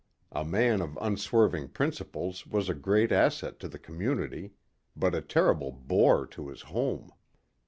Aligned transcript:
A 0.31 0.43
man 0.43 0.81
of 0.81 0.97
unswerving 0.99 1.67
principles 1.67 2.47
was 2.47 2.69
a 2.69 2.73
great 2.73 3.11
asset 3.11 3.59
to 3.59 3.67
the 3.67 3.77
community. 3.77 4.53
But 4.95 5.13
a 5.13 5.21
terrible 5.21 5.71
bore 5.71 6.25
to 6.25 6.47
his 6.47 6.61
home. 6.63 7.11